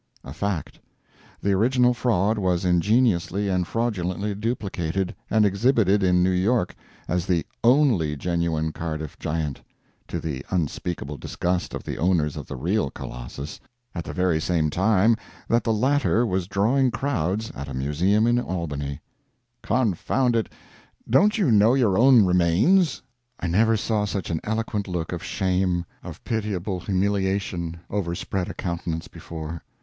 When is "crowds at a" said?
16.89-17.73